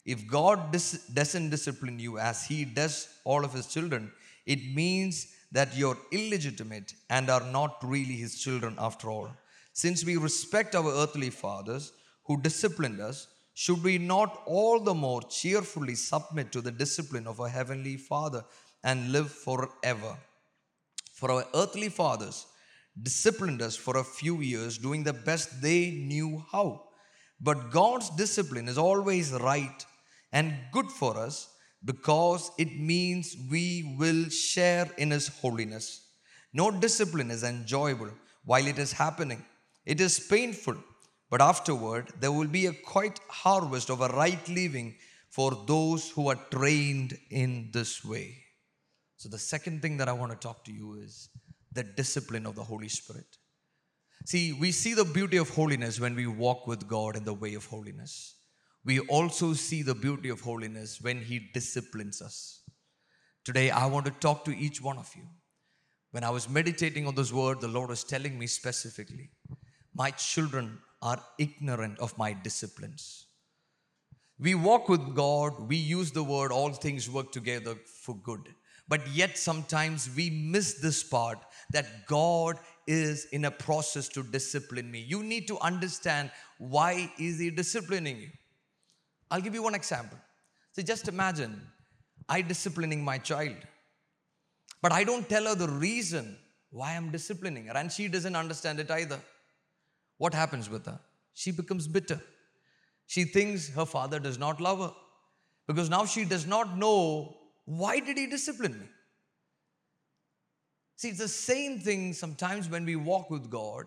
[0.04, 4.12] If God dis- doesn't discipline you as He does all of His children,
[4.44, 9.30] it means that you're illegitimate and are not really His children after all.
[9.72, 11.92] Since we respect our earthly fathers
[12.24, 17.40] who disciplined us, should we not all the more cheerfully submit to the discipline of
[17.40, 18.44] our Heavenly Father
[18.82, 20.16] and live forever?
[21.12, 22.46] For our earthly fathers
[23.00, 26.88] disciplined us for a few years, doing the best they knew how.
[27.40, 29.84] But God's discipline is always right
[30.35, 31.49] and good for us
[31.85, 36.09] because it means we will share in His holiness.
[36.53, 38.11] No discipline is enjoyable
[38.44, 39.42] while it is happening,
[39.87, 40.77] it is painful,
[41.31, 44.97] but afterward there will be a quite harvest of a right living
[45.31, 48.37] for those who are trained in this way.
[49.16, 51.31] So, the second thing that I want to talk to you is
[51.73, 53.38] the discipline of the Holy Spirit.
[54.27, 57.55] See, we see the beauty of holiness when we walk with God in the way
[57.55, 58.35] of holiness
[58.85, 62.61] we also see the beauty of holiness when He disciplines us.
[63.44, 65.25] Today, I want to talk to each one of you.
[66.11, 69.31] When I was meditating on this word, the Lord was telling me specifically,
[69.94, 73.27] My children are ignorant of my disciplines.
[74.38, 78.40] We walk with God, we use the word, all things work together for good.
[78.87, 81.38] But yet, sometimes we miss this part
[81.70, 85.01] that God is in a process to discipline me.
[85.01, 88.29] You need to understand why is He disciplining you?
[89.30, 90.18] I'll give you one example.
[90.72, 91.60] So just imagine
[92.28, 93.56] I disciplining my child,
[94.82, 96.37] but I don't tell her the reason
[96.70, 99.20] why I'm disciplining her, and she doesn't understand it either.
[100.18, 100.98] What happens with her?
[101.34, 102.20] She becomes bitter.
[103.06, 104.92] She thinks her father does not love her
[105.66, 108.87] because now she does not know why did he discipline me.
[110.96, 113.87] See, it's the same thing sometimes when we walk with God.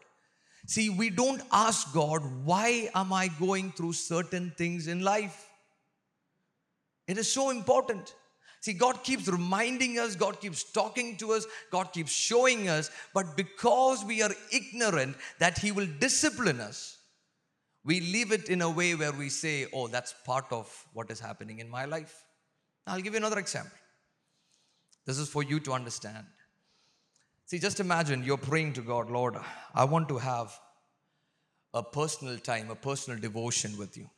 [0.67, 5.49] See, we don't ask God, why am I going through certain things in life?
[7.07, 8.13] It is so important.
[8.59, 13.37] See, God keeps reminding us, God keeps talking to us, God keeps showing us, but
[13.37, 16.97] because we are ignorant that He will discipline us,
[17.85, 21.21] we leave it in a way where we say, oh, that's part of what is
[21.21, 22.25] happening in my life.
[22.85, 23.77] I'll give you another example.
[25.05, 26.25] This is for you to understand.
[27.47, 29.37] See, just imagine you're praying to God, Lord,
[29.73, 30.59] I want to have
[31.73, 34.09] a personal time, a personal devotion with you.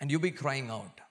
[0.00, 1.02] And you be crying out,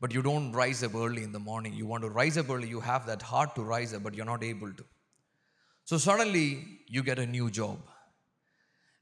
[0.00, 1.74] but you don't rise up early in the morning.
[1.74, 4.24] You want to rise up early, you have that heart to rise up, but you're
[4.24, 4.84] not able to.
[5.86, 7.80] So suddenly you get a new job.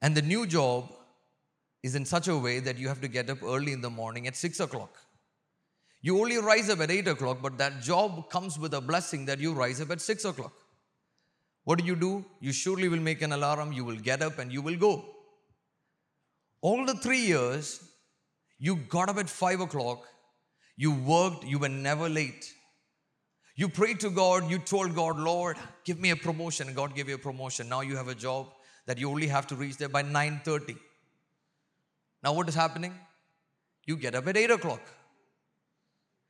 [0.01, 0.91] And the new job
[1.83, 4.27] is in such a way that you have to get up early in the morning
[4.27, 4.97] at six o'clock.
[6.01, 9.39] You only rise up at eight o'clock, but that job comes with a blessing that
[9.39, 10.55] you rise up at six o'clock.
[11.65, 12.25] What do you do?
[12.41, 15.05] You surely will make an alarm, you will get up and you will go.
[16.61, 17.81] All the three years,
[18.59, 20.07] you got up at five o'clock,
[20.77, 22.53] you worked, you were never late.
[23.55, 26.73] You prayed to God, you told God, Lord, give me a promotion.
[26.73, 27.69] God gave you a promotion.
[27.69, 28.47] Now you have a job
[28.87, 30.77] that you only have to reach there by 9:30.
[32.23, 32.99] Now what is happening?
[33.87, 34.81] You get up at 8 o'clock.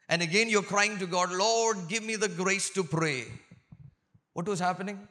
[0.09, 3.27] And again you're crying to God, Lord, give me the grace to pray.
[4.33, 5.09] What was happening?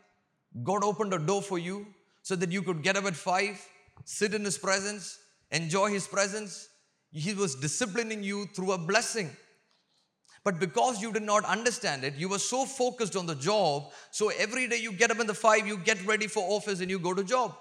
[0.63, 1.87] God opened a door for you
[2.21, 3.65] so that you could get up at five,
[4.05, 5.19] sit in His presence,
[5.51, 6.67] enjoy His presence.
[7.11, 9.29] He was disciplining you through a blessing.
[10.43, 13.91] But because you did not understand it, you were so focused on the job.
[14.09, 16.89] So every day you get up in the five, you get ready for office and
[16.89, 17.55] you go to job.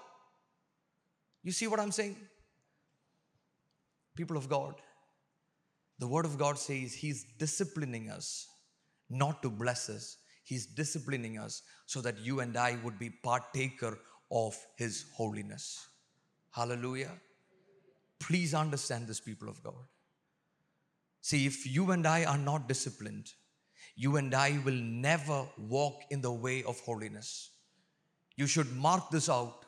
[1.43, 2.15] You see what I'm saying?
[4.15, 4.75] People of God,
[5.99, 8.47] the Word of God says He's disciplining us,
[9.09, 10.17] not to bless us.
[10.43, 13.97] He's disciplining us so that you and I would be partaker
[14.31, 15.87] of His holiness.
[16.51, 17.11] Hallelujah.
[18.19, 19.85] Please understand this, people of God.
[21.21, 23.31] See, if you and I are not disciplined,
[23.95, 27.51] you and I will never walk in the way of holiness.
[28.35, 29.65] You should mark this out.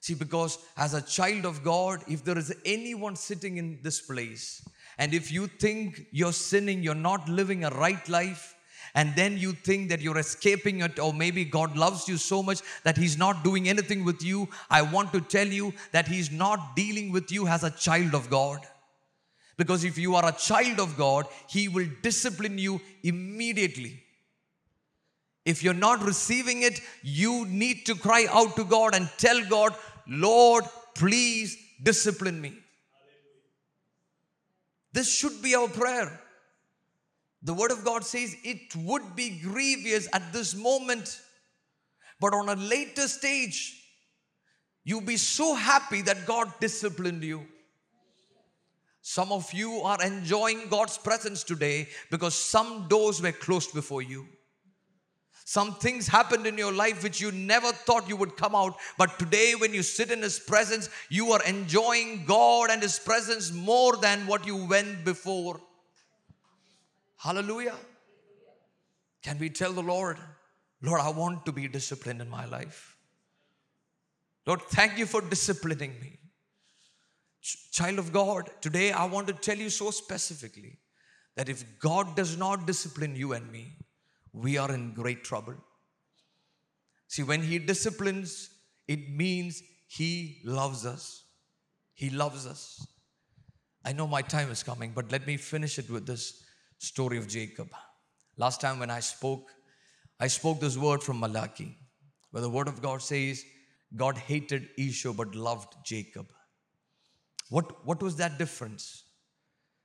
[0.00, 4.66] See, because as a child of God, if there is anyone sitting in this place,
[4.98, 8.55] and if you think you're sinning, you're not living a right life,
[8.96, 12.62] and then you think that you're escaping it, or maybe God loves you so much
[12.82, 16.74] that He's not doing anything with you, I want to tell you that He's not
[16.74, 18.60] dealing with you as a child of God.
[19.58, 24.02] Because if you are a child of God, He will discipline you immediately.
[25.44, 29.74] If you're not receiving it, you need to cry out to God and tell God,
[30.08, 32.54] Lord, please discipline me.
[34.94, 36.18] This should be our prayer.
[37.42, 41.20] The Word of God says it would be grievous at this moment,
[42.20, 43.82] but on a later stage,
[44.84, 47.46] you'll be so happy that God disciplined you.
[49.02, 54.26] Some of you are enjoying God's presence today because some doors were closed before you.
[55.44, 58.74] Some things happened in your life which you never thought you would come out.
[58.98, 63.52] But today, when you sit in His presence, you are enjoying God and His presence
[63.52, 65.60] more than what you went before.
[67.16, 67.76] Hallelujah.
[69.22, 70.18] Can we tell the Lord,
[70.82, 72.96] Lord, I want to be disciplined in my life?
[74.46, 76.18] Lord, thank you for disciplining me.
[77.72, 80.78] Child of God, today I want to tell you so specifically
[81.36, 83.76] that if God does not discipline you and me,
[84.32, 85.54] we are in great trouble.
[87.08, 88.50] See, when He disciplines,
[88.86, 91.24] it means He loves us.
[91.94, 92.86] He loves us.
[93.84, 96.45] I know my time is coming, but let me finish it with this
[96.78, 97.68] story of Jacob.
[98.36, 99.50] Last time when I spoke,
[100.20, 101.76] I spoke this word from Malachi,
[102.30, 103.44] where the word of God says,
[103.94, 106.26] God hated Esau but loved Jacob.
[107.48, 109.04] What, what was that difference?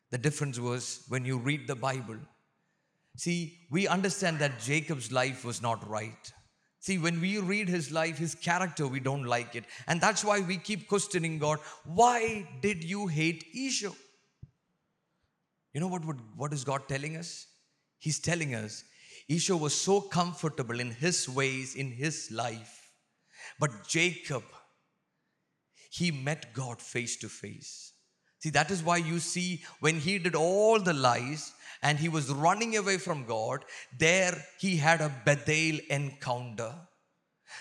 [0.10, 2.18] The difference was when you read the Bible.
[3.18, 6.32] See, we understand that Jacob's life was not right.
[6.80, 9.66] See, when we read his life, his character, we don't like it.
[9.88, 13.94] And that's why we keep questioning God why did you hate Esau?
[15.74, 17.48] You know what, what, what is God telling us?
[18.00, 18.84] He's telling us
[19.28, 22.90] Esau was so comfortable in his ways, in his life.
[23.60, 24.44] But Jacob,
[25.90, 27.94] he met God face to face.
[28.40, 31.54] See, that is why you see when he did all the lies
[31.84, 33.66] and he was running away from God,
[33.98, 36.74] there he had a Bethel encounter.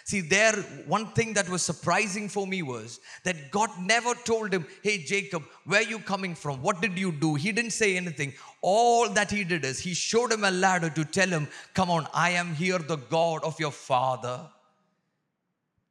[0.04, 0.54] See, there,
[0.86, 5.44] one thing that was surprising for me was that God never told him, Hey, Jacob,
[5.64, 6.62] where are you coming from?
[6.62, 7.34] What did you do?
[7.34, 8.34] He didn't say anything.
[8.62, 12.06] All that he did is he showed him a ladder to tell him, Come on,
[12.12, 14.40] I am here, the God of your father.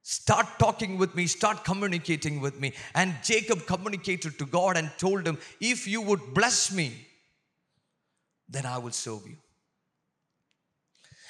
[0.02, 2.74] Start talking with me, start communicating with me.
[2.95, 7.06] And Jacob communicated to God and told him, If you would bless me,
[8.50, 9.38] then I will serve you.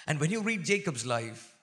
[0.08, 1.54] And when you read Jacob's life,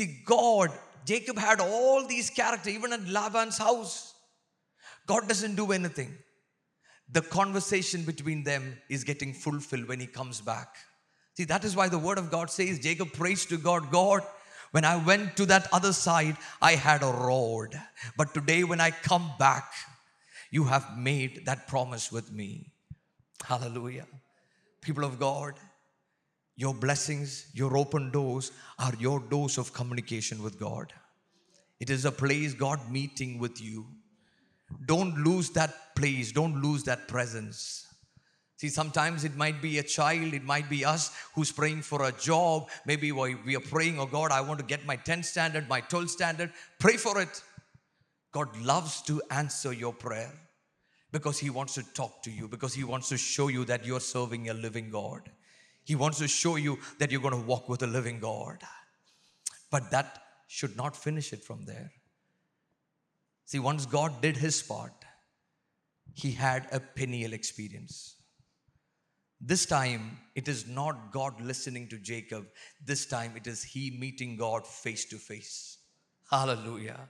[0.00, 0.70] see, God,
[1.04, 4.14] Jacob had all these characters, even at Laban's house.
[5.06, 6.14] God doesn't do anything.
[7.12, 10.76] The conversation between them is getting fulfilled when he comes back.
[11.36, 14.22] See, that is why the word of God says Jacob prays to God, God,
[14.72, 17.78] when I went to that other side, I had a road.
[18.16, 19.72] But today, when I come back,
[20.52, 22.72] you have made that promise with me.
[23.44, 24.06] Hallelujah.
[24.80, 25.54] People of God,
[26.60, 30.92] your blessings, your open doors are your doors of communication with God.
[31.80, 33.86] It is a place God meeting with you.
[34.84, 37.86] Don't lose that place, don't lose that presence.
[38.56, 42.12] See, sometimes it might be a child, it might be us who's praying for a
[42.12, 42.68] job.
[42.84, 46.10] Maybe we are praying, oh God, I want to get my 10 standard, my 12
[46.10, 46.52] standard.
[46.78, 47.42] Pray for it.
[48.32, 50.30] God loves to answer your prayer
[51.10, 53.98] because He wants to talk to you, because He wants to show you that you're
[53.98, 55.22] serving a living God.
[55.90, 58.58] He wants to show you that you're going to walk with a living God.
[59.72, 61.90] But that should not finish it from there.
[63.44, 64.92] See, once God did His part,
[66.14, 68.14] He had a Peniel experience.
[69.40, 72.46] This time, it is not God listening to Jacob.
[72.86, 75.78] This time, it is he meeting God face to face.
[76.30, 77.00] Hallelujah.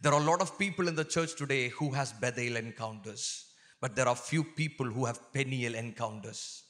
[0.00, 3.44] There are a lot of people in the church today who has Bethel encounters,
[3.80, 6.64] but there are few people who have Peniel encounters.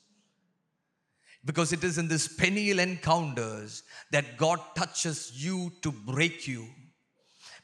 [1.45, 3.82] Because it is in this Peniel encounters
[4.12, 6.66] that God touches you to break you.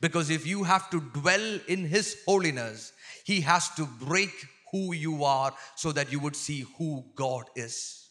[0.01, 2.93] Because if you have to dwell in His holiness,
[3.24, 4.31] He has to break
[4.72, 8.09] who you are so that you would see who God is.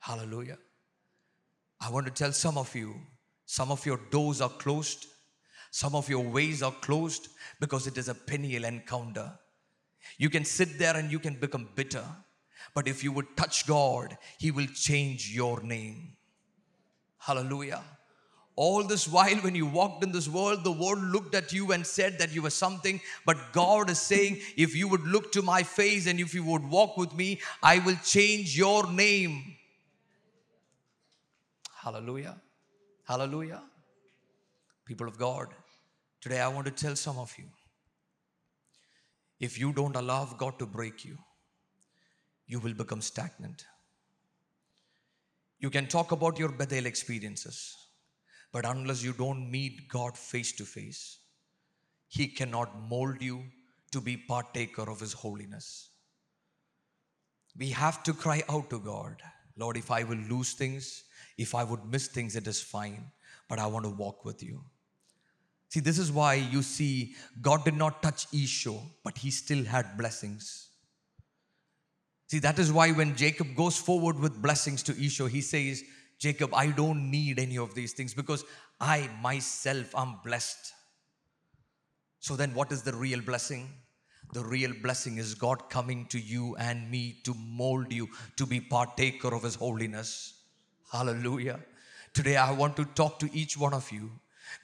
[0.00, 0.58] Hallelujah.
[1.80, 2.94] I want to tell some of you,
[3.46, 5.06] some of your doors are closed,
[5.70, 7.28] some of your ways are closed
[7.60, 9.32] because it is a Peniel encounter.
[10.18, 12.04] You can sit there and you can become bitter,
[12.74, 16.16] but if you would touch God, He will change your name.
[17.18, 17.82] Hallelujah.
[18.54, 21.86] All this while, when you walked in this world, the world looked at you and
[21.86, 23.00] said that you were something.
[23.24, 26.68] But God is saying, if you would look to my face and if you would
[26.68, 29.56] walk with me, I will change your name.
[31.82, 32.40] Hallelujah.
[33.04, 33.62] Hallelujah.
[34.84, 35.48] People of God,
[36.20, 37.44] today I want to tell some of you
[39.40, 41.18] if you don't allow God to break you,
[42.46, 43.64] you will become stagnant.
[45.58, 47.76] You can talk about your Bethel experiences,
[48.52, 51.18] but unless you don't meet God face to face,
[52.08, 53.44] He cannot mold you
[53.92, 55.90] to be partaker of His holiness.
[57.56, 59.22] We have to cry out to God
[59.56, 61.04] Lord, if I will lose things,
[61.36, 63.10] if I would miss things, it is fine,
[63.48, 64.62] but I want to walk with you.
[65.68, 69.96] See, this is why you see God did not touch Esau, but he still had
[69.96, 70.68] blessings.
[72.32, 75.84] See, that is why when Jacob goes forward with blessings to Esau, he says,
[76.18, 78.42] Jacob, I don't need any of these things because
[78.80, 80.72] I myself am blessed.
[82.20, 83.68] So then, what is the real blessing?
[84.32, 88.08] The real blessing is God coming to you and me to mold you
[88.38, 90.32] to be partaker of His holiness.
[90.90, 91.60] Hallelujah.
[92.14, 94.10] Today, I want to talk to each one of you.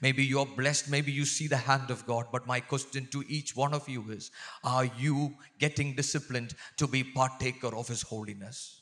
[0.01, 3.55] Maybe you're blessed, maybe you see the hand of God, but my question to each
[3.55, 4.31] one of you is
[4.63, 8.81] Are you getting disciplined to be partaker of His holiness?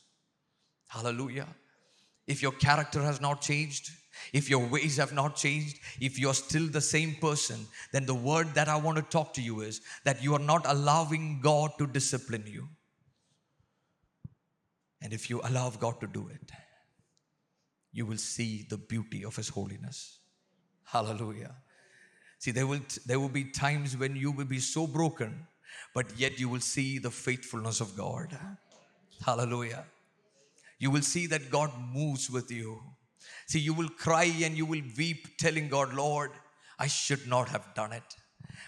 [0.88, 1.48] Hallelujah.
[2.26, 3.90] If your character has not changed,
[4.32, 8.54] if your ways have not changed, if you're still the same person, then the word
[8.54, 11.86] that I want to talk to you is that you are not allowing God to
[11.86, 12.68] discipline you.
[15.00, 16.50] And if you allow God to do it,
[17.92, 20.17] you will see the beauty of His holiness.
[20.90, 21.54] Hallelujah.
[22.38, 25.46] See, there will, there will be times when you will be so broken,
[25.94, 28.38] but yet you will see the faithfulness of God.
[29.24, 29.84] Hallelujah.
[30.78, 32.80] You will see that God moves with you.
[33.46, 36.30] See, you will cry and you will weep, telling God, Lord,
[36.78, 38.16] I should not have done it.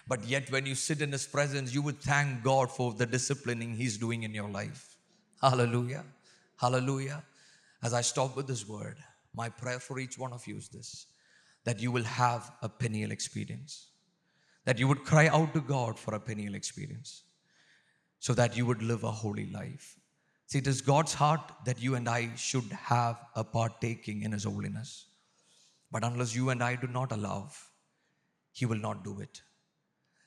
[0.07, 3.77] But yet, when you sit in His presence, you would thank God for the disciplining
[3.77, 4.97] He's doing in your life.
[5.41, 6.05] Hallelujah.
[6.57, 7.23] Hallelujah.
[7.83, 8.97] As I stop with this word,
[9.35, 11.07] my prayer for each one of you is this
[11.65, 13.89] that you will have a Peniel experience,
[14.65, 17.25] that you would cry out to God for a Peniel experience,
[18.19, 19.97] so that you would live a holy life.
[20.47, 24.45] See, it is God's heart that you and I should have a partaking in His
[24.45, 25.07] holiness.
[25.93, 27.51] But unless you and I do not allow,
[28.53, 29.43] He will not do it.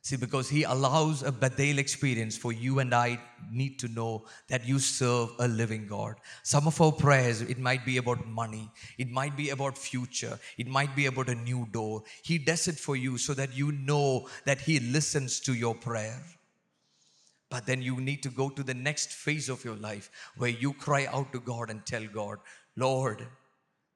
[0.03, 4.67] See, because He allows a Bethel experience for you and I need to know that
[4.67, 6.15] you serve a living God.
[6.43, 10.67] Some of our prayers, it might be about money, it might be about future, it
[10.67, 12.03] might be about a new door.
[12.21, 16.21] He does it for you so that you know that He listens to your prayer.
[17.49, 20.73] But then you need to go to the next phase of your life where you
[20.73, 22.39] cry out to God and tell God,
[22.75, 23.25] Lord,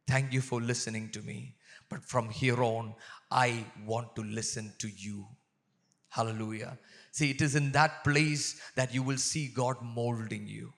[0.08, 1.56] thank you for listening to me.
[1.90, 2.94] But from here on,
[3.30, 5.28] I want to listen to you.
[6.10, 6.78] Hallelujah.
[7.12, 10.74] See, it is in that place that you will see God molding you.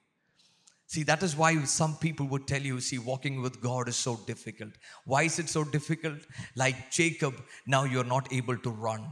[0.88, 4.20] See, that is why some people would tell you, see, walking with God is so
[4.26, 4.72] difficult.
[5.06, 6.18] Why is it so difficult?
[6.56, 7.36] Like Jacob,
[7.68, 9.06] now you're not able to run.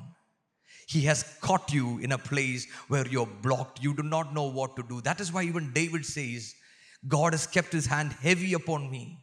[0.88, 3.84] He has caught you in a place where you're blocked.
[3.84, 5.02] You do not know what to do.
[5.02, 6.56] That is why even David says,
[7.08, 9.20] God has kept his hand heavy upon me.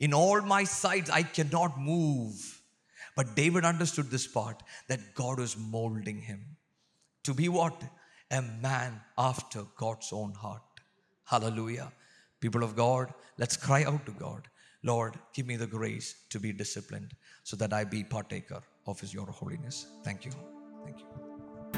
[0.00, 2.51] In all my sides, I cannot move.
[3.16, 6.56] But David understood this part that God was molding him
[7.24, 7.82] to be what?
[8.30, 10.62] A man after God's own heart.
[11.24, 11.92] Hallelujah.
[12.40, 14.48] People of God, let's cry out to God.
[14.82, 19.14] Lord, give me the grace to be disciplined so that I be partaker of his
[19.14, 19.86] your holiness.
[20.02, 20.32] Thank you.
[20.84, 21.21] Thank you.